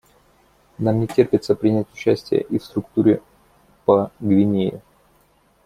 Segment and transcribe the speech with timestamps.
[0.79, 3.21] Нам не терпится принять участие и в структуре
[3.85, 4.81] по Гвинее.